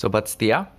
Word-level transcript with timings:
Sobat 0.00 0.32
setia, 0.32 0.72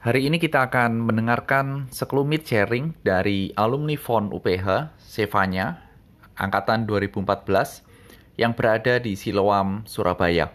hari 0.00 0.24
ini 0.24 0.40
kita 0.40 0.72
akan 0.72 1.04
mendengarkan 1.04 1.92
sekelumit 1.92 2.48
sharing 2.48 2.96
dari 3.04 3.52
alumni 3.60 3.92
FON 3.92 4.32
UPH, 4.32 4.96
Sevanya, 4.96 5.84
Angkatan 6.32 6.88
2014, 6.88 7.84
yang 8.40 8.56
berada 8.56 8.96
di 9.04 9.20
Siloam, 9.20 9.84
Surabaya. 9.84 10.48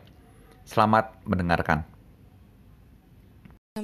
Selamat 0.66 1.22
mendengarkan. 1.22 1.86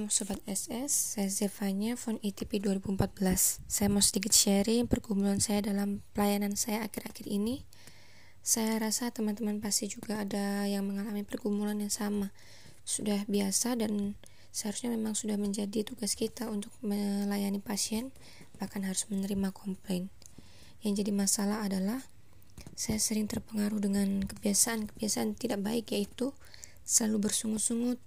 Sobat 0.10 0.42
SS, 0.50 1.14
saya 1.14 1.30
Zevanya, 1.30 1.94
FON 1.94 2.18
ITP 2.26 2.66
2014. 2.66 3.62
Saya 3.70 3.94
mau 3.94 4.02
sedikit 4.02 4.34
sharing 4.34 4.90
pergumulan 4.90 5.38
saya 5.38 5.62
dalam 5.62 6.02
pelayanan 6.18 6.58
saya 6.58 6.82
akhir-akhir 6.90 7.30
ini. 7.30 7.62
Saya 8.42 8.82
rasa 8.82 9.14
teman-teman 9.14 9.62
pasti 9.62 9.86
juga 9.86 10.26
ada 10.26 10.66
yang 10.66 10.82
mengalami 10.90 11.22
pergumulan 11.22 11.78
yang 11.78 11.94
sama 11.94 12.34
sudah 12.84 13.24
biasa 13.30 13.78
dan 13.80 14.18
seharusnya 14.52 14.92
memang 14.92 15.16
sudah 15.16 15.40
menjadi 15.40 15.88
tugas 15.88 16.18
kita 16.18 16.52
untuk 16.52 16.72
melayani 16.84 17.64
pasien 17.64 18.12
bahkan 18.60 18.84
harus 18.84 19.08
menerima 19.08 19.54
komplain 19.56 20.12
yang 20.82 20.98
jadi 20.98 21.14
masalah 21.14 21.62
adalah 21.62 22.02
saya 22.74 22.98
sering 22.98 23.30
terpengaruh 23.30 23.78
dengan 23.78 24.26
kebiasaan-kebiasaan 24.26 25.38
tidak 25.38 25.62
baik 25.62 25.94
yaitu 25.94 26.34
selalu 26.82 27.30
bersungut-sungut 27.30 28.02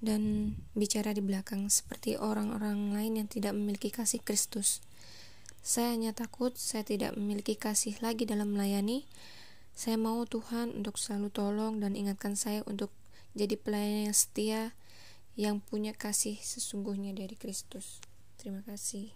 dan 0.00 0.54
bicara 0.74 1.12
di 1.12 1.22
belakang 1.22 1.68
seperti 1.68 2.16
orang-orang 2.16 2.96
lain 2.96 3.20
yang 3.20 3.28
tidak 3.28 3.52
memiliki 3.52 3.92
kasih 3.92 4.18
Kristus. 4.24 4.80
Saya 5.60 5.92
hanya 5.92 6.16
takut 6.16 6.56
saya 6.56 6.82
tidak 6.82 7.14
memiliki 7.20 7.54
kasih 7.54 7.94
lagi 8.00 8.24
dalam 8.24 8.56
melayani. 8.56 9.04
Saya 9.76 10.00
mau 10.00 10.24
Tuhan 10.24 10.72
untuk 10.72 10.96
selalu 10.96 11.28
tolong 11.30 11.78
dan 11.78 11.94
ingatkan 11.94 12.34
saya 12.34 12.64
untuk 12.64 12.90
jadi 13.34 13.54
pelayan 13.54 14.10
yang 14.10 14.16
setia 14.16 14.62
yang 15.38 15.62
punya 15.62 15.94
kasih 15.94 16.36
sesungguhnya 16.42 17.14
dari 17.14 17.38
Kristus. 17.38 18.02
Terima 18.36 18.60
kasih. 18.66 19.14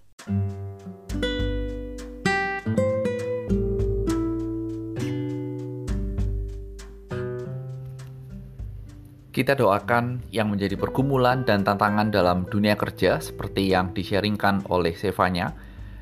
Kita 9.34 9.58
doakan 9.58 10.30
yang 10.30 10.54
menjadi 10.54 10.78
pergumulan 10.78 11.42
dan 11.42 11.66
tantangan 11.66 12.14
dalam 12.14 12.46
dunia 12.46 12.78
kerja 12.78 13.18
seperti 13.18 13.66
yang 13.66 13.90
disharingkan 13.90 14.62
oleh 14.70 14.94
Sevanya. 14.94 15.50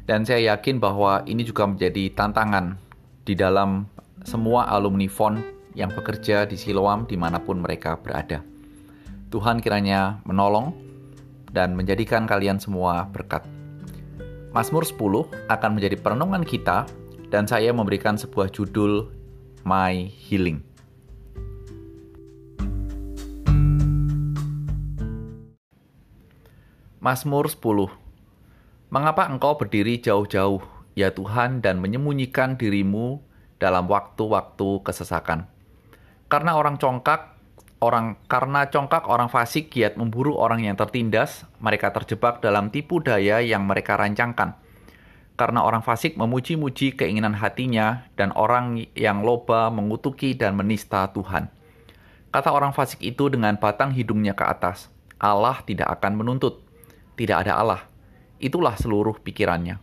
Dan 0.05 0.29
saya 0.29 0.53
yakin 0.53 0.77
bahwa 0.77 1.25
ini 1.25 1.41
juga 1.41 1.65
menjadi 1.65 2.13
tantangan 2.13 2.77
di 3.25 3.33
dalam 3.33 3.89
semua 4.29 4.69
alumni 4.69 5.09
FON 5.09 5.62
yang 5.73 5.93
bekerja 5.93 6.45
di 6.45 6.57
Siloam 6.61 7.09
di 7.09 7.17
mana 7.17 7.41
pun 7.41 7.61
mereka 7.61 7.97
berada. 8.01 8.45
Tuhan 9.33 9.65
kiranya 9.65 10.21
menolong 10.29 10.77
dan 11.53 11.73
menjadikan 11.73 12.29
kalian 12.29 12.61
semua 12.61 13.09
berkat. 13.09 13.45
Mazmur 14.53 14.85
10 14.85 15.49
akan 15.49 15.71
menjadi 15.73 15.97
perenungan 15.97 16.45
kita 16.45 16.85
dan 17.33 17.49
saya 17.49 17.73
memberikan 17.73 18.21
sebuah 18.21 18.53
judul 18.53 19.09
My 19.65 20.09
Healing. 20.29 20.61
Mazmur 27.01 27.49
10 27.49 27.89
Mengapa 28.93 29.25
engkau 29.25 29.57
berdiri 29.57 29.97
jauh-jauh, 30.05 30.61
ya 30.93 31.09
Tuhan, 31.09 31.65
dan 31.65 31.81
menyembunyikan 31.81 32.61
dirimu 32.61 33.25
dalam 33.57 33.89
waktu-waktu 33.89 34.85
kesesakan? 34.85 35.52
Karena 36.33 36.57
orang 36.57 36.81
congkak, 36.81 37.37
orang 37.85 38.17
karena 38.25 38.65
congkak 38.73 39.05
orang 39.05 39.29
fasik 39.29 39.69
giat 39.69 40.01
memburu 40.01 40.33
orang 40.41 40.65
yang 40.65 40.81
tertindas, 40.81 41.45
mereka 41.61 41.93
terjebak 41.93 42.41
dalam 42.41 42.73
tipu 42.73 43.05
daya 43.05 43.45
yang 43.45 43.69
mereka 43.69 44.01
rancangkan. 44.01 44.57
Karena 45.37 45.61
orang 45.61 45.85
fasik 45.85 46.17
memuji-muji 46.17 46.97
keinginan 46.97 47.37
hatinya 47.37 48.09
dan 48.17 48.33
orang 48.33 48.81
yang 48.97 49.21
loba 49.21 49.69
mengutuki 49.69 50.33
dan 50.33 50.57
menista 50.57 51.05
Tuhan. 51.13 51.53
Kata 52.33 52.49
orang 52.49 52.73
fasik 52.73 53.05
itu 53.05 53.29
dengan 53.29 53.61
batang 53.61 53.93
hidungnya 53.93 54.33
ke 54.33 54.49
atas, 54.49 54.89
Allah 55.21 55.61
tidak 55.69 56.01
akan 56.01 56.17
menuntut. 56.17 56.65
Tidak 57.13 57.45
ada 57.45 57.61
Allah. 57.61 57.85
Itulah 58.41 58.73
seluruh 58.81 59.21
pikirannya. 59.21 59.77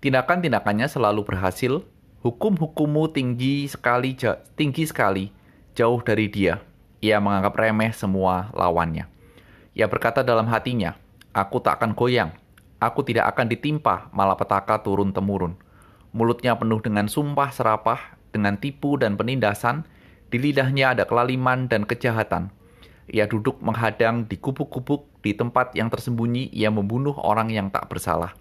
Tindakan-tindakannya 0.00 0.88
selalu 0.88 1.28
berhasil, 1.28 1.84
hukum-hukummu 2.24 3.12
tinggi 3.12 3.68
sekali 3.68 4.16
tinggi 4.56 4.88
sekali 4.88 5.43
jauh 5.74 6.00
dari 6.00 6.30
dia. 6.30 6.62
Ia 7.04 7.20
menganggap 7.20 7.52
remeh 7.58 7.92
semua 7.92 8.48
lawannya. 8.56 9.10
Ia 9.74 9.90
berkata 9.90 10.22
dalam 10.24 10.48
hatinya, 10.48 10.96
Aku 11.34 11.58
tak 11.58 11.82
akan 11.82 11.98
goyang, 11.98 12.30
aku 12.78 13.02
tidak 13.02 13.26
akan 13.34 13.50
ditimpa 13.50 14.08
malapetaka 14.14 14.80
turun-temurun. 14.86 15.58
Mulutnya 16.14 16.54
penuh 16.54 16.78
dengan 16.78 17.10
sumpah 17.10 17.50
serapah, 17.50 18.14
dengan 18.30 18.54
tipu 18.54 18.94
dan 18.94 19.18
penindasan, 19.18 19.82
di 20.30 20.38
lidahnya 20.38 20.94
ada 20.94 21.02
kelaliman 21.02 21.66
dan 21.66 21.82
kejahatan. 21.82 22.54
Ia 23.10 23.26
duduk 23.26 23.58
menghadang 23.60 24.30
di 24.30 24.38
kubuk-kubuk 24.38 25.10
di 25.20 25.34
tempat 25.34 25.74
yang 25.74 25.90
tersembunyi, 25.90 26.54
ia 26.54 26.70
membunuh 26.70 27.18
orang 27.18 27.50
yang 27.50 27.68
tak 27.68 27.90
bersalah. 27.90 28.38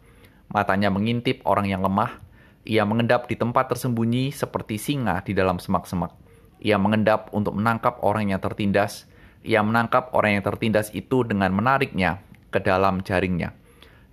Matanya 0.54 0.94
mengintip 0.94 1.42
orang 1.50 1.66
yang 1.68 1.82
lemah, 1.82 2.22
ia 2.64 2.88
mengendap 2.88 3.28
di 3.28 3.36
tempat 3.36 3.74
tersembunyi 3.74 4.32
seperti 4.32 4.80
singa 4.80 5.20
di 5.26 5.36
dalam 5.36 5.60
semak-semak. 5.60 6.23
Ia 6.64 6.80
mengendap 6.80 7.28
untuk 7.36 7.60
menangkap 7.60 8.00
orang 8.00 8.32
yang 8.32 8.40
tertindas. 8.40 9.04
Ia 9.44 9.60
menangkap 9.60 10.16
orang 10.16 10.40
yang 10.40 10.46
tertindas 10.48 10.88
itu 10.96 11.28
dengan 11.28 11.52
menariknya 11.52 12.24
ke 12.56 12.64
dalam 12.64 13.04
jaringnya. 13.04 13.52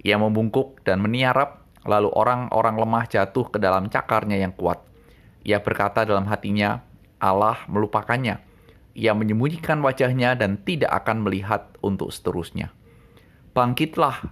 Ia 0.03 0.19
membungkuk 0.19 0.83
dan 0.83 0.99
meniarap, 0.99 1.63
lalu 1.87 2.11
orang-orang 2.11 2.75
lemah 2.75 3.07
jatuh 3.07 3.47
ke 3.55 3.63
dalam 3.63 3.87
cakarnya 3.87 4.43
yang 4.43 4.51
kuat. 4.51 4.83
Ia 5.47 5.63
berkata 5.63 6.03
dalam 6.03 6.27
hatinya, 6.27 6.83
Allah 7.23 7.63
melupakannya. 7.71 8.43
Ia 8.99 9.15
menyembunyikan 9.15 9.79
wajahnya 9.79 10.35
dan 10.35 10.59
tidak 10.67 10.91
akan 11.07 11.23
melihat 11.23 11.71
untuk 11.79 12.11
seterusnya. 12.11 12.75
Bangkitlah, 13.55 14.27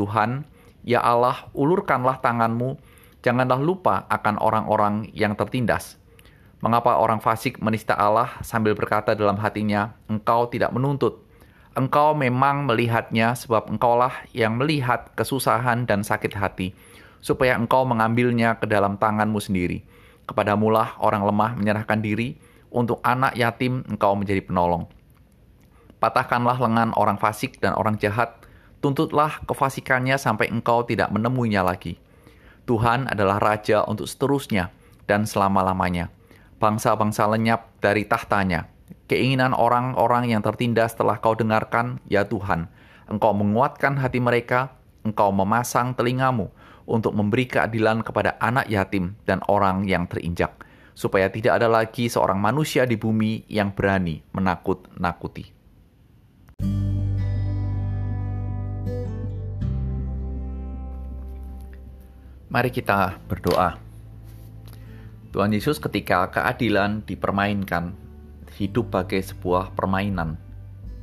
Tuhan, 0.00 0.48
ya 0.88 1.04
Allah, 1.04 1.52
ulurkanlah 1.52 2.24
tanganmu, 2.24 2.80
janganlah 3.20 3.60
lupa 3.60 4.08
akan 4.08 4.40
orang-orang 4.40 5.12
yang 5.12 5.36
tertindas 5.36 6.00
Mengapa 6.58 6.98
orang 6.98 7.22
fasik 7.22 7.62
menista 7.62 7.94
Allah 7.94 8.34
sambil 8.42 8.74
berkata 8.74 9.14
dalam 9.14 9.38
hatinya, 9.38 9.94
"Engkau 10.10 10.50
tidak 10.50 10.74
menuntut"? 10.74 11.22
Engkau 11.78 12.18
memang 12.18 12.66
melihatnya, 12.66 13.38
sebab 13.38 13.70
engkaulah 13.70 14.26
yang 14.34 14.58
melihat 14.58 15.14
kesusahan 15.14 15.86
dan 15.86 16.02
sakit 16.02 16.34
hati, 16.34 16.74
supaya 17.22 17.54
engkau 17.54 17.86
mengambilnya 17.86 18.58
ke 18.58 18.66
dalam 18.66 18.98
tanganmu 18.98 19.38
sendiri. 19.38 19.86
Kepadamulah 20.26 20.98
orang 20.98 21.22
lemah 21.22 21.54
menyerahkan 21.54 22.02
diri, 22.02 22.34
untuk 22.74 22.98
anak 23.06 23.38
yatim 23.38 23.86
engkau 23.86 24.18
menjadi 24.18 24.42
penolong. 24.42 24.90
Patahkanlah 26.02 26.58
lengan 26.58 26.90
orang 26.98 27.22
fasik 27.22 27.62
dan 27.62 27.78
orang 27.78 28.02
jahat, 28.02 28.34
tuntutlah 28.82 29.46
kefasikannya 29.46 30.18
sampai 30.18 30.50
engkau 30.50 30.82
tidak 30.82 31.14
menemuinya 31.14 31.62
lagi. 31.62 32.02
Tuhan 32.66 33.06
adalah 33.06 33.38
Raja 33.38 33.86
untuk 33.86 34.10
seterusnya 34.10 34.74
dan 35.06 35.22
selama-lamanya 35.22 36.17
bangsa-bangsa 36.58 37.30
lenyap 37.30 37.78
dari 37.78 38.04
tahtanya. 38.04 38.66
Keinginan 39.08 39.56
orang-orang 39.56 40.28
yang 40.28 40.44
tertindas 40.44 40.92
telah 40.92 41.16
kau 41.16 41.32
dengarkan, 41.32 42.02
ya 42.10 42.28
Tuhan. 42.28 42.68
Engkau 43.08 43.32
menguatkan 43.32 43.96
hati 43.96 44.20
mereka, 44.20 44.76
engkau 45.00 45.32
memasang 45.32 45.96
telingamu 45.96 46.52
untuk 46.84 47.16
memberi 47.16 47.48
keadilan 47.48 48.04
kepada 48.04 48.36
anak 48.36 48.68
yatim 48.68 49.16
dan 49.24 49.40
orang 49.48 49.88
yang 49.88 50.04
terinjak, 50.04 50.52
supaya 50.92 51.32
tidak 51.32 51.56
ada 51.56 51.72
lagi 51.72 52.12
seorang 52.12 52.36
manusia 52.36 52.84
di 52.84 53.00
bumi 53.00 53.48
yang 53.48 53.72
berani 53.72 54.20
menakut-nakuti. 54.36 55.56
Mari 62.48 62.72
kita 62.72 63.20
berdoa. 63.28 63.87
Tuhan 65.38 65.54
Yesus 65.54 65.78
ketika 65.78 66.26
keadilan 66.34 67.06
dipermainkan, 67.06 67.94
hidup 68.58 68.90
bagai 68.90 69.22
sebuah 69.22 69.70
permainan 69.70 70.34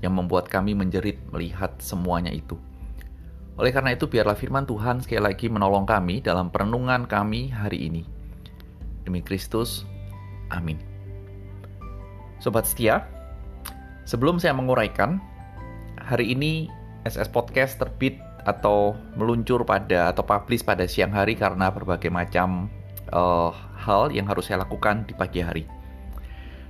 yang 0.04 0.12
membuat 0.12 0.52
kami 0.52 0.76
menjerit 0.76 1.24
melihat 1.32 1.72
semuanya 1.80 2.36
itu. 2.36 2.60
Oleh 3.56 3.72
karena 3.72 3.96
itu, 3.96 4.12
biarlah 4.12 4.36
firman 4.36 4.68
Tuhan 4.68 5.00
sekali 5.00 5.24
lagi 5.24 5.48
menolong 5.48 5.88
kami 5.88 6.20
dalam 6.20 6.52
perenungan 6.52 7.08
kami 7.08 7.48
hari 7.48 7.88
ini. 7.88 8.04
Demi 9.08 9.24
Kristus, 9.24 9.88
amin. 10.52 10.84
Sobat 12.44 12.68
setia, 12.68 13.08
sebelum 14.04 14.36
saya 14.36 14.52
menguraikan, 14.52 15.24
hari 15.96 16.36
ini 16.36 16.68
SS 17.08 17.32
Podcast 17.32 17.80
terbit 17.80 18.20
atau 18.44 19.00
meluncur 19.16 19.64
pada 19.64 20.12
atau 20.12 20.28
publish 20.28 20.68
pada 20.68 20.84
siang 20.92 21.16
hari 21.16 21.40
karena 21.40 21.72
berbagai 21.72 22.12
macam 22.12 22.68
uh, 23.16 23.56
hal 23.80 24.12
yang 24.12 24.28
harus 24.28 24.52
saya 24.52 24.68
lakukan 24.68 25.08
di 25.08 25.16
pagi 25.16 25.40
hari. 25.40 25.64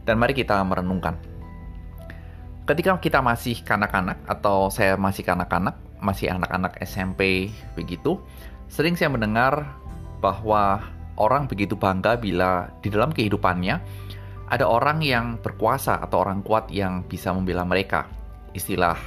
Dan 0.06 0.22
mari 0.22 0.38
kita 0.38 0.62
merenungkan. 0.62 1.18
ketika 2.66 2.98
kita 2.98 3.22
masih 3.22 3.62
kanak-kanak 3.62 4.26
atau 4.26 4.74
saya 4.74 4.98
masih 4.98 5.22
kanak-kanak, 5.22 5.78
masih 6.02 6.34
anak-anak 6.34 6.82
SMP 6.82 7.54
begitu, 7.78 8.18
sering 8.66 8.98
saya 8.98 9.14
mendengar 9.14 9.70
bahwa 10.18 10.82
orang 11.22 11.46
begitu 11.46 11.78
bangga 11.78 12.18
bila 12.18 12.74
di 12.82 12.90
dalam 12.90 13.14
kehidupannya 13.14 13.78
ada 14.50 14.66
orang 14.66 15.06
yang 15.06 15.38
berkuasa 15.46 16.02
atau 16.02 16.26
orang 16.26 16.42
kuat 16.42 16.70
yang 16.74 17.06
bisa 17.06 17.30
membela 17.38 17.62
mereka. 17.62 18.10
Istilah 18.58 18.98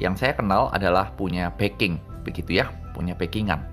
yang 0.00 0.16
saya 0.16 0.32
kenal 0.32 0.72
adalah 0.72 1.12
punya 1.12 1.52
backing, 1.52 2.00
begitu 2.24 2.64
ya, 2.64 2.72
punya 2.96 3.12
backingan. 3.12 3.68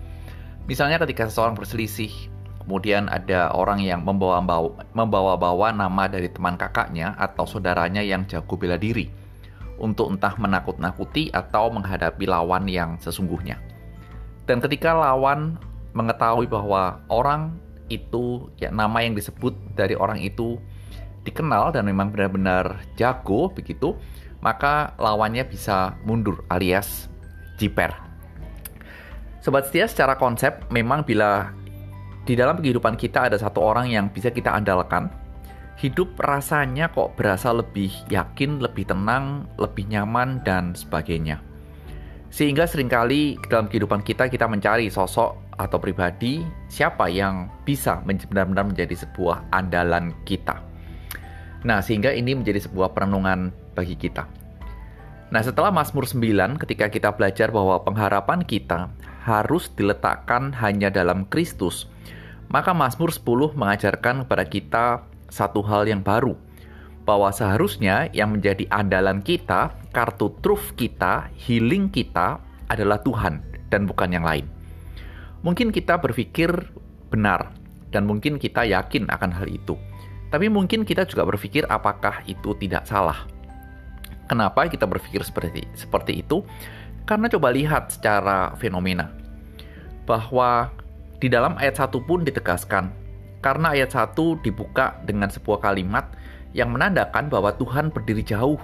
Misalnya 0.68 1.00
ketika 1.00 1.32
seseorang 1.32 1.56
berselisih, 1.56 2.35
kemudian 2.66 3.06
ada 3.14 3.54
orang 3.54 3.78
yang 3.78 4.02
membawa-bawa 4.02 5.68
nama 5.70 6.10
dari 6.10 6.34
teman 6.34 6.58
kakaknya 6.58 7.14
atau 7.22 7.46
saudaranya 7.46 8.02
yang 8.02 8.26
jago 8.26 8.58
bela 8.58 8.74
diri 8.74 9.06
untuk 9.78 10.10
entah 10.10 10.34
menakut-nakuti 10.34 11.30
atau 11.30 11.70
menghadapi 11.70 12.26
lawan 12.26 12.66
yang 12.66 12.98
sesungguhnya. 12.98 13.62
Dan 14.50 14.66
ketika 14.66 14.98
lawan 14.98 15.62
mengetahui 15.94 16.50
bahwa 16.50 17.06
orang 17.06 17.54
itu 17.86 18.50
ya 18.58 18.74
nama 18.74 19.06
yang 19.06 19.14
disebut 19.14 19.54
dari 19.78 19.94
orang 19.94 20.18
itu 20.18 20.58
dikenal 21.22 21.70
dan 21.70 21.86
memang 21.86 22.10
benar-benar 22.10 22.82
jago 22.98 23.54
begitu, 23.54 23.94
maka 24.42 24.98
lawannya 24.98 25.46
bisa 25.46 25.94
mundur 26.02 26.42
alias 26.50 27.10
jiper. 27.62 27.94
Sobat 29.42 29.70
setia 29.70 29.86
secara 29.86 30.18
konsep 30.18 30.66
memang 30.74 31.06
bila 31.06 31.54
di 32.26 32.34
dalam 32.34 32.58
kehidupan 32.58 32.98
kita 32.98 33.30
ada 33.30 33.38
satu 33.38 33.62
orang 33.62 33.94
yang 33.94 34.10
bisa 34.10 34.34
kita 34.34 34.50
andalkan, 34.50 35.14
hidup 35.78 36.18
rasanya 36.18 36.90
kok 36.90 37.14
berasa 37.14 37.54
lebih 37.54 37.94
yakin, 38.10 38.58
lebih 38.58 38.90
tenang, 38.90 39.46
lebih 39.62 39.86
nyaman, 39.86 40.42
dan 40.42 40.74
sebagainya. 40.74 41.38
Sehingga 42.34 42.68
sering 42.68 42.90
kali 42.90 43.38
dalam 43.48 43.70
kehidupan 43.70 44.04
kita 44.04 44.28
kita 44.28 44.50
mencari 44.50 44.90
sosok 44.90 45.56
atau 45.56 45.78
pribadi 45.80 46.44
siapa 46.68 47.08
yang 47.08 47.48
bisa 47.64 48.04
benar-benar 48.04 48.68
menjadi 48.68 49.06
sebuah 49.08 49.56
andalan 49.56 50.12
kita. 50.28 50.60
Nah, 51.64 51.80
sehingga 51.80 52.12
ini 52.12 52.36
menjadi 52.36 52.60
sebuah 52.66 52.92
perenungan 52.92 53.54
bagi 53.78 53.96
kita. 53.96 54.28
Nah, 55.32 55.42
setelah 55.42 55.74
Mazmur 55.74 56.06
9 56.06 56.62
ketika 56.62 56.92
kita 56.92 57.10
belajar 57.16 57.50
bahwa 57.50 57.82
pengharapan 57.82 58.44
kita 58.46 58.92
harus 59.26 59.74
diletakkan 59.74 60.54
hanya 60.62 60.94
dalam 60.94 61.26
Kristus, 61.26 61.90
maka 62.46 62.78
Mazmur 62.78 63.10
10 63.10 63.58
mengajarkan 63.58 64.30
kepada 64.30 64.46
kita 64.46 64.86
satu 65.34 65.66
hal 65.66 65.90
yang 65.90 66.06
baru, 66.06 66.38
bahwa 67.10 67.34
seharusnya 67.34 68.14
yang 68.14 68.38
menjadi 68.38 68.70
andalan 68.70 69.26
kita, 69.26 69.74
kartu 69.90 70.30
truf 70.46 70.78
kita, 70.78 71.34
healing 71.42 71.90
kita 71.90 72.38
adalah 72.70 73.02
Tuhan 73.02 73.42
dan 73.74 73.90
bukan 73.90 74.14
yang 74.14 74.26
lain. 74.26 74.46
Mungkin 75.42 75.74
kita 75.74 75.98
berpikir 75.98 76.50
benar 77.10 77.54
dan 77.90 78.06
mungkin 78.06 78.38
kita 78.38 78.66
yakin 78.66 79.10
akan 79.10 79.32
hal 79.34 79.50
itu. 79.50 79.78
Tapi 80.30 80.50
mungkin 80.50 80.86
kita 80.86 81.06
juga 81.06 81.26
berpikir 81.26 81.70
apakah 81.70 82.26
itu 82.26 82.58
tidak 82.58 82.90
salah. 82.90 83.30
Kenapa 84.26 84.66
kita 84.66 84.90
berpikir 84.90 85.22
seperti 85.22 85.70
seperti 85.78 86.26
itu? 86.26 86.42
Karena 87.06 87.30
coba 87.30 87.54
lihat 87.54 87.94
secara 87.94 88.58
fenomena 88.58 89.14
bahwa 90.10 90.74
di 91.22 91.30
dalam 91.30 91.54
ayat 91.62 91.78
1 91.78 91.94
pun 92.02 92.26
ditegaskan 92.26 92.90
karena 93.46 93.78
ayat 93.78 93.94
1 93.94 94.18
dibuka 94.42 94.98
dengan 95.06 95.30
sebuah 95.30 95.62
kalimat 95.62 96.10
yang 96.58 96.74
menandakan 96.74 97.30
bahwa 97.30 97.54
Tuhan 97.54 97.94
berdiri 97.94 98.26
jauh. 98.26 98.58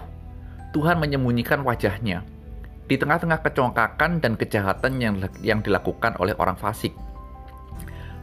Tuhan 0.74 0.98
menyembunyikan 0.98 1.62
wajahnya 1.68 2.24
di 2.88 2.96
tengah-tengah 2.96 3.44
kecongkakan 3.44 4.24
dan 4.24 4.34
kejahatan 4.40 5.04
yang 5.04 5.16
yang 5.44 5.60
dilakukan 5.60 6.16
oleh 6.18 6.34
orang 6.40 6.56
fasik. 6.56 6.96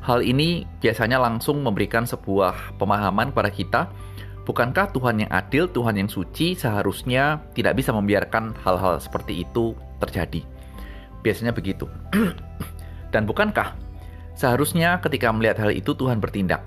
Hal 0.01 0.25
ini 0.25 0.65
biasanya 0.81 1.21
langsung 1.21 1.61
memberikan 1.61 2.09
sebuah 2.09 2.81
pemahaman 2.81 3.31
kepada 3.31 3.51
kita 3.53 3.83
Bukankah 4.49 4.97
Tuhan 4.97 5.21
yang 5.21 5.29
adil, 5.29 5.69
Tuhan 5.69 6.01
yang 6.01 6.09
suci 6.09 6.57
seharusnya 6.57 7.45
tidak 7.53 7.85
bisa 7.85 7.93
membiarkan 7.93 8.57
hal-hal 8.65 8.97
seperti 8.97 9.45
itu 9.45 9.77
terjadi? 9.99 10.43
Biasanya 11.23 11.53
begitu. 11.53 11.87
Dan 13.13 13.27
bukankah 13.27 13.75
seharusnya 14.39 15.03
ketika 15.03 15.31
melihat 15.35 15.67
hal 15.67 15.75
itu 15.75 15.95
Tuhan 15.95 16.23
bertindak? 16.23 16.63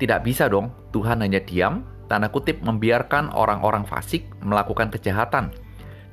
Tidak 0.00 0.20
bisa 0.26 0.50
dong, 0.50 0.74
Tuhan 0.90 1.22
hanya 1.22 1.38
diam, 1.38 1.86
tanda 2.10 2.28
kutip 2.28 2.60
membiarkan 2.60 3.30
orang-orang 3.32 3.86
fasik 3.86 4.26
melakukan 4.42 4.90
kejahatan 4.90 5.54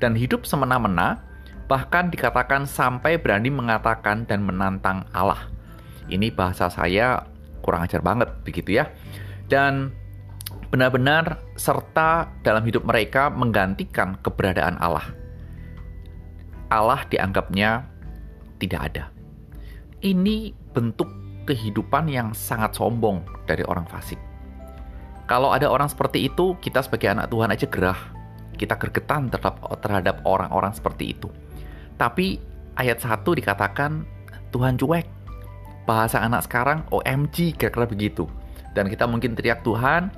dan 0.01 0.17
hidup 0.17 0.49
semena-mena, 0.49 1.21
bahkan 1.69 2.09
dikatakan 2.09 2.65
sampai 2.65 3.21
berani 3.21 3.53
mengatakan 3.53 4.25
dan 4.25 4.41
menantang 4.41 5.05
Allah. 5.13 5.47
Ini 6.09 6.33
bahasa 6.33 6.67
saya 6.67 7.21
kurang 7.61 7.85
ajar 7.85 8.01
banget 8.01 8.27
begitu 8.41 8.81
ya. 8.81 8.89
Dan 9.45 9.93
benar-benar 10.73 11.39
serta 11.55 12.33
dalam 12.41 12.65
hidup 12.65 12.83
mereka 12.83 13.29
menggantikan 13.29 14.17
keberadaan 14.19 14.81
Allah. 14.81 15.05
Allah 16.71 17.03
dianggapnya 17.11 17.83
tidak 18.63 18.81
ada. 18.91 19.03
Ini 19.99 20.55
bentuk 20.71 21.11
kehidupan 21.43 22.07
yang 22.07 22.31
sangat 22.31 22.73
sombong 22.73 23.21
dari 23.43 23.67
orang 23.67 23.83
fasik. 23.91 24.17
Kalau 25.27 25.51
ada 25.51 25.67
orang 25.67 25.91
seperti 25.91 26.31
itu, 26.31 26.55
kita 26.63 26.79
sebagai 26.81 27.11
anak 27.11 27.27
Tuhan 27.27 27.51
aja 27.51 27.67
gerah. 27.67 27.99
Kita 28.55 28.79
gergetan 28.79 29.27
terhadap 29.83 30.23
orang-orang 30.23 30.71
seperti 30.71 31.13
itu. 31.13 31.27
Tapi 31.99 32.39
ayat 32.79 33.03
1 33.03 33.21
dikatakan 33.27 34.07
Tuhan 34.49 34.79
cuek. 34.79 35.07
Bahasa 35.83 36.23
anak 36.23 36.47
sekarang 36.47 36.87
OMG 36.93 37.59
kira-kira 37.59 37.89
begitu. 37.89 38.25
Dan 38.71 38.87
kita 38.87 39.03
mungkin 39.09 39.35
teriak 39.35 39.65
Tuhan, 39.65 40.13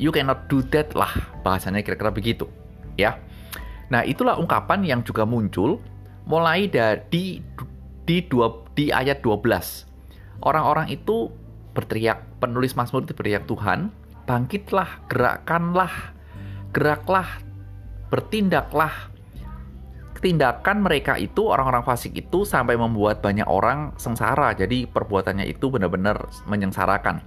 you 0.00 0.12
cannot 0.12 0.48
do 0.48 0.64
that 0.72 0.92
lah 0.96 1.10
bahasanya 1.44 1.84
kira-kira 1.84 2.12
begitu 2.12 2.48
ya 2.96 3.18
nah 3.92 4.00
itulah 4.06 4.40
ungkapan 4.40 4.84
yang 4.86 5.00
juga 5.04 5.28
muncul 5.28 5.80
mulai 6.28 6.70
dari 6.70 7.42
di 8.02 8.16
dua 8.26 8.50
di 8.74 8.90
ayat 8.90 9.22
12 9.22 10.42
orang-orang 10.42 10.90
itu 10.90 11.30
berteriak 11.72 12.42
penulis 12.42 12.74
Mazmur 12.74 13.06
itu 13.06 13.14
berteriak 13.14 13.46
Tuhan 13.46 13.94
bangkitlah 14.26 15.06
gerakkanlah 15.06 16.14
geraklah 16.74 17.28
bertindaklah 18.10 19.10
tindakan 20.22 20.86
mereka 20.86 21.18
itu 21.18 21.50
orang-orang 21.50 21.82
fasik 21.82 22.14
itu 22.14 22.46
sampai 22.46 22.78
membuat 22.78 23.18
banyak 23.18 23.46
orang 23.46 23.90
sengsara 23.98 24.54
jadi 24.54 24.86
perbuatannya 24.86 25.50
itu 25.50 25.66
benar-benar 25.66 26.30
menyengsarakan 26.46 27.26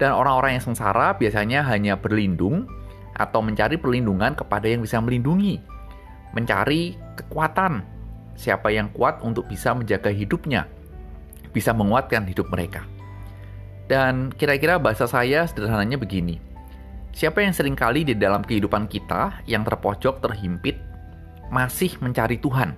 dan 0.00 0.16
orang-orang 0.16 0.56
yang 0.56 0.64
sengsara 0.64 1.14
biasanya 1.14 1.62
hanya 1.68 1.94
berlindung 2.00 2.66
atau 3.16 3.44
mencari 3.44 3.76
perlindungan 3.76 4.32
kepada 4.32 4.66
yang 4.66 4.80
bisa 4.82 4.98
melindungi. 4.98 5.60
Mencari 6.32 6.96
kekuatan. 7.14 7.84
Siapa 8.42 8.74
yang 8.74 8.90
kuat 8.90 9.22
untuk 9.22 9.46
bisa 9.46 9.70
menjaga 9.70 10.10
hidupnya. 10.10 10.66
Bisa 11.54 11.70
menguatkan 11.70 12.26
hidup 12.26 12.50
mereka. 12.50 12.82
Dan 13.86 14.34
kira-kira 14.34 14.82
bahasa 14.82 15.06
saya 15.06 15.46
sederhananya 15.46 15.94
begini. 15.94 16.42
Siapa 17.14 17.38
yang 17.38 17.54
sering 17.54 17.78
kali 17.78 18.02
di 18.02 18.18
dalam 18.18 18.42
kehidupan 18.42 18.90
kita 18.90 19.46
yang 19.46 19.62
terpojok, 19.62 20.18
terhimpit, 20.18 20.74
masih 21.54 21.94
mencari 22.02 22.42
Tuhan. 22.42 22.74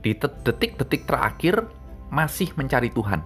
Di 0.00 0.16
detik-detik 0.16 1.04
terakhir 1.04 1.68
masih 2.08 2.56
mencari 2.56 2.88
Tuhan. 2.88 3.20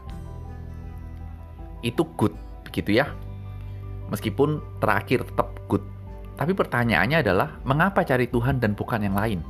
Itu 1.86 2.02
good 2.18 2.34
gitu 2.74 2.98
ya. 2.98 3.14
Meskipun 4.10 4.58
terakhir 4.82 5.22
tetap 5.22 5.54
good. 5.70 5.86
Tapi 6.34 6.50
pertanyaannya 6.50 7.22
adalah, 7.22 7.62
mengapa 7.62 8.02
cari 8.02 8.26
Tuhan 8.26 8.58
dan 8.58 8.74
bukan 8.74 9.06
yang 9.06 9.14
lain? 9.14 9.40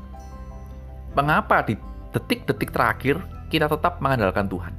Mengapa 1.16 1.64
di 1.64 1.74
detik-detik 2.12 2.76
terakhir 2.76 3.24
kita 3.48 3.72
tetap 3.72 4.04
mengandalkan 4.04 4.52
Tuhan? 4.52 4.74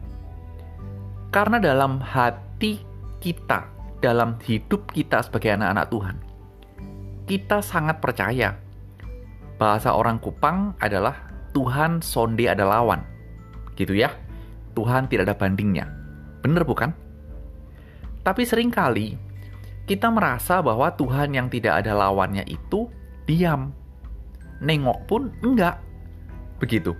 Karena 1.33 1.57
dalam 1.57 1.97
hati 1.97 2.77
kita, 3.17 3.65
dalam 3.97 4.37
hidup 4.45 4.93
kita 4.93 5.25
sebagai 5.25 5.57
anak-anak 5.57 5.89
Tuhan, 5.89 6.15
kita 7.25 7.57
sangat 7.65 7.97
percaya 7.97 8.53
bahasa 9.57 9.97
orang 9.97 10.21
Kupang 10.21 10.77
adalah 10.77 11.27
Tuhan 11.57 12.05
sonde 12.05 12.45
ada 12.45 12.63
lawan. 12.63 13.01
Gitu 13.73 13.97
ya. 13.97 14.13
Tuhan 14.77 15.09
tidak 15.09 15.33
ada 15.33 15.35
bandingnya. 15.35 15.89
Bener 16.45 16.61
bukan? 16.61 16.93
Tapi 18.21 18.45
sering 18.45 18.69
kali 18.69 19.17
kita 19.89 20.13
merasa 20.13 20.61
bahwa 20.61 20.93
Tuhan 20.93 21.33
yang 21.33 21.49
tidak 21.49 21.81
ada 21.81 21.97
lawannya 21.97 22.45
itu 22.45 22.85
diam. 23.25 23.73
Nengok 24.61 24.99
pun 25.09 25.33
enggak. 25.41 25.86
Begitu. 26.57 26.97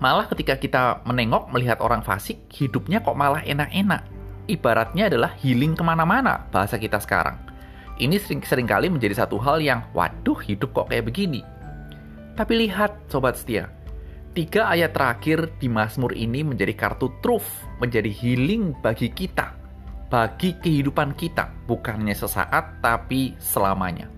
Malah 0.00 0.26
ketika 0.32 0.56
kita 0.56 1.04
menengok 1.04 1.52
melihat 1.52 1.78
orang 1.84 2.00
fasik, 2.00 2.40
hidupnya 2.48 3.04
kok 3.04 3.16
malah 3.16 3.44
enak-enak. 3.44 4.00
Ibaratnya 4.48 5.12
adalah 5.12 5.36
healing 5.38 5.76
ke 5.76 5.84
mana-mana 5.84 6.48
bahasa 6.48 6.80
kita 6.80 6.96
sekarang. 6.98 7.36
ini 8.00 8.16
sering 8.16 8.40
sering 8.40 8.64
kali 8.64 8.88
menjadi 8.88 9.12
satu 9.22 9.36
hal 9.36 9.60
yang, 9.60 9.84
waduh 9.92 10.40
hidup 10.40 10.72
kok 10.72 10.88
kayak 10.88 11.12
begini. 11.12 11.44
Tapi 12.32 12.66
lihat 12.66 12.96
Sobat 13.12 13.36
Setia, 13.36 13.68
tiga 14.32 14.72
ayat 14.72 14.96
terakhir 14.96 15.52
di 15.60 15.68
Mazmur 15.68 16.16
ini 16.16 16.40
menjadi 16.40 16.72
kartu 16.72 17.12
truf, 17.20 17.44
menjadi 17.76 18.08
healing 18.08 18.72
bagi 18.80 19.12
kita, 19.12 19.52
bagi 20.08 20.56
kehidupan 20.56 21.12
kita, 21.12 21.52
bukannya 21.68 22.16
sesaat 22.16 22.80
tapi 22.80 23.36
selamanya. 23.36 24.08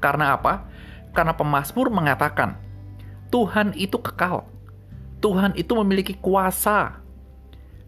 Karena 0.00 0.40
apa? 0.40 0.64
Karena 1.12 1.36
pemazmur 1.36 1.92
mengatakan, 1.92 2.56
Tuhan 3.28 3.76
itu 3.76 4.00
kekal. 4.00 4.48
Tuhan 5.20 5.52
itu 5.58 5.72
memiliki 5.76 6.16
kuasa. 6.16 7.02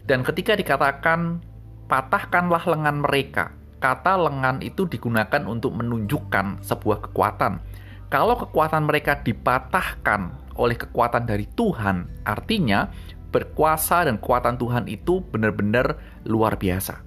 Dan 0.05 0.21
ketika 0.21 0.53
dikatakan, 0.53 1.41
patahkanlah 1.87 2.61
lengan 2.67 3.01
mereka, 3.01 3.55
kata 3.81 4.19
lengan 4.19 4.61
itu 4.61 4.85
digunakan 4.85 5.41
untuk 5.47 5.73
menunjukkan 5.73 6.61
sebuah 6.61 7.09
kekuatan. 7.09 7.57
Kalau 8.11 8.35
kekuatan 8.35 8.85
mereka 8.85 9.23
dipatahkan 9.23 10.53
oleh 10.59 10.75
kekuatan 10.75 11.23
dari 11.23 11.47
Tuhan, 11.55 12.27
artinya 12.27 12.91
berkuasa 13.31 14.05
dan 14.05 14.19
kekuatan 14.19 14.59
Tuhan 14.59 14.85
itu 14.91 15.23
benar-benar 15.31 15.95
luar 16.27 16.59
biasa. 16.59 16.99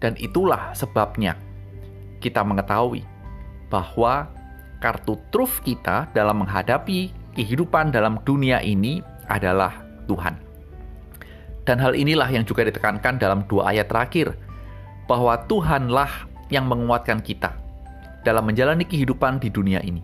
Dan 0.00 0.16
itulah 0.18 0.72
sebabnya 0.72 1.36
kita 2.18 2.42
mengetahui 2.42 3.04
bahwa 3.68 4.26
kartu 4.82 5.14
truf 5.30 5.62
kita 5.62 6.10
dalam 6.10 6.42
menghadapi 6.42 7.21
kehidupan 7.36 7.92
dalam 7.92 8.20
dunia 8.22 8.60
ini 8.60 9.00
adalah 9.28 9.72
Tuhan. 10.08 10.36
Dan 11.62 11.78
hal 11.78 11.94
inilah 11.94 12.26
yang 12.26 12.42
juga 12.42 12.66
ditekankan 12.66 13.22
dalam 13.22 13.46
dua 13.46 13.70
ayat 13.70 13.86
terakhir, 13.86 14.34
bahwa 15.06 15.38
Tuhanlah 15.46 16.10
yang 16.50 16.66
menguatkan 16.66 17.22
kita 17.22 17.54
dalam 18.22 18.46
menjalani 18.46 18.86
kehidupan 18.86 19.42
di 19.42 19.50
dunia 19.50 19.82
ini. 19.82 20.02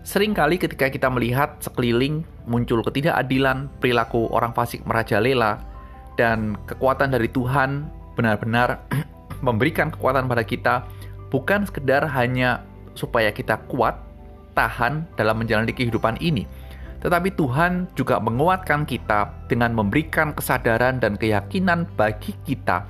Seringkali 0.00 0.56
ketika 0.56 0.88
kita 0.88 1.12
melihat 1.12 1.60
sekeliling 1.60 2.24
muncul 2.48 2.80
ketidakadilan, 2.80 3.68
perilaku 3.78 4.32
orang 4.32 4.56
fasik 4.56 4.80
merajalela, 4.88 5.60
dan 6.16 6.56
kekuatan 6.66 7.12
dari 7.12 7.28
Tuhan 7.28 7.86
benar-benar 8.16 8.80
memberikan 9.46 9.92
kekuatan 9.92 10.26
pada 10.26 10.42
kita, 10.42 10.74
bukan 11.28 11.68
sekedar 11.68 12.08
hanya 12.10 12.64
supaya 12.96 13.30
kita 13.30 13.60
kuat, 13.70 13.96
tahan 14.52 15.06
dalam 15.14 15.40
menjalani 15.40 15.72
kehidupan 15.74 16.18
ini. 16.18 16.44
Tetapi 17.00 17.32
Tuhan 17.32 17.88
juga 17.96 18.20
menguatkan 18.20 18.84
kita 18.84 19.48
dengan 19.48 19.72
memberikan 19.72 20.36
kesadaran 20.36 21.00
dan 21.00 21.16
keyakinan 21.16 21.88
bagi 21.96 22.36
kita 22.44 22.84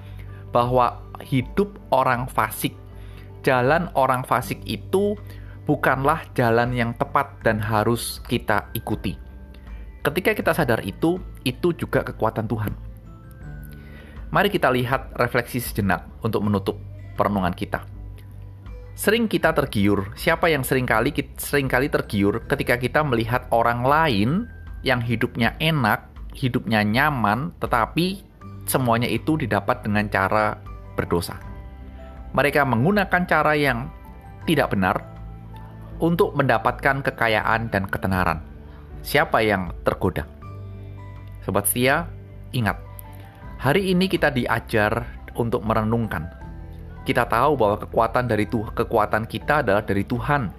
bahwa 0.50 0.98
hidup 1.22 1.78
orang 1.94 2.26
fasik, 2.26 2.74
jalan 3.46 3.86
orang 3.94 4.26
fasik 4.26 4.58
itu 4.66 5.14
bukanlah 5.62 6.26
jalan 6.34 6.74
yang 6.74 6.90
tepat 6.98 7.38
dan 7.46 7.62
harus 7.62 8.18
kita 8.26 8.66
ikuti. 8.74 9.14
Ketika 10.02 10.34
kita 10.34 10.50
sadar 10.56 10.82
itu, 10.82 11.22
itu 11.46 11.70
juga 11.76 12.02
kekuatan 12.02 12.50
Tuhan. 12.50 12.72
Mari 14.30 14.48
kita 14.50 14.70
lihat 14.74 15.14
refleksi 15.14 15.62
sejenak 15.62 16.06
untuk 16.24 16.42
menutup 16.42 16.78
perenungan 17.14 17.54
kita. 17.54 17.99
Sering 18.98 19.30
kita 19.30 19.54
tergiur, 19.54 20.12
siapa 20.18 20.50
yang 20.50 20.66
sering 20.66 20.84
kali 20.84 21.14
sering 21.38 21.70
kali 21.70 21.88
tergiur 21.88 22.44
ketika 22.50 22.76
kita 22.76 23.00
melihat 23.06 23.46
orang 23.54 23.86
lain 23.86 24.30
yang 24.82 25.00
hidupnya 25.00 25.54
enak, 25.62 26.10
hidupnya 26.34 26.82
nyaman, 26.84 27.54
tetapi 27.62 28.20
semuanya 28.68 29.08
itu 29.08 29.38
didapat 29.40 29.86
dengan 29.86 30.10
cara 30.10 30.58
berdosa. 30.98 31.38
Mereka 32.36 32.62
menggunakan 32.66 33.22
cara 33.26 33.54
yang 33.56 33.90
tidak 34.44 34.74
benar 34.74 35.00
untuk 36.00 36.34
mendapatkan 36.34 37.02
kekayaan 37.04 37.70
dan 37.70 37.86
ketenaran. 37.86 38.42
Siapa 39.00 39.40
yang 39.40 39.72
tergoda? 39.80 40.28
Sobat 41.40 41.64
setia, 41.66 42.04
ingat, 42.52 42.76
hari 43.56 43.96
ini 43.96 44.12
kita 44.12 44.28
diajar 44.28 45.08
untuk 45.40 45.64
merenungkan 45.64 46.28
kita 47.04 47.24
tahu 47.26 47.56
bahwa 47.56 47.76
kekuatan 47.80 48.24
dari 48.28 48.44
Tuhan, 48.44 48.72
kekuatan 48.76 49.24
kita 49.24 49.64
adalah 49.64 49.82
dari 49.82 50.04
Tuhan. 50.04 50.52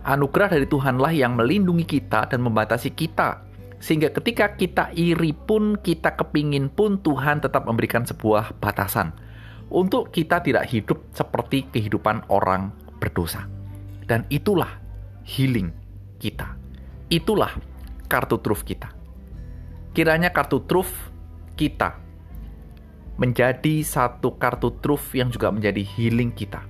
Anugerah 0.00 0.48
dari 0.56 0.64
Tuhanlah 0.64 1.12
yang 1.12 1.36
melindungi 1.36 1.84
kita 1.84 2.30
dan 2.30 2.40
membatasi 2.40 2.94
kita. 2.94 3.44
Sehingga 3.80 4.12
ketika 4.12 4.56
kita 4.56 4.92
iri 4.96 5.32
pun, 5.32 5.76
kita 5.76 6.16
kepingin 6.16 6.72
pun 6.72 7.00
Tuhan 7.04 7.44
tetap 7.44 7.68
memberikan 7.68 8.04
sebuah 8.08 8.56
batasan. 8.60 9.12
Untuk 9.70 10.10
kita 10.10 10.40
tidak 10.40 10.66
hidup 10.72 11.04
seperti 11.12 11.68
kehidupan 11.68 12.26
orang 12.32 12.72
berdosa. 12.98 13.46
Dan 14.04 14.26
itulah 14.32 14.80
healing 15.22 15.70
kita. 16.18 16.58
Itulah 17.12 17.54
kartu 18.10 18.40
truf 18.42 18.66
kita. 18.66 18.90
Kiranya 19.94 20.34
kartu 20.34 20.64
truf 20.66 20.90
kita 21.54 21.99
menjadi 23.20 23.84
satu 23.84 24.40
kartu 24.40 24.72
truf 24.80 25.12
yang 25.12 25.28
juga 25.28 25.52
menjadi 25.52 25.84
healing 25.84 26.32
kita. 26.32 26.64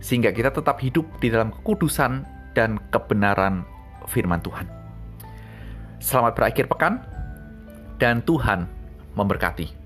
Sehingga 0.00 0.32
kita 0.32 0.48
tetap 0.48 0.80
hidup 0.80 1.04
di 1.20 1.28
dalam 1.28 1.52
kekudusan 1.52 2.24
dan 2.56 2.80
kebenaran 2.88 3.68
firman 4.08 4.40
Tuhan. 4.40 4.64
Selamat 6.00 6.32
berakhir 6.40 6.64
pekan, 6.72 7.04
dan 8.00 8.24
Tuhan 8.24 8.64
memberkati. 9.12 9.79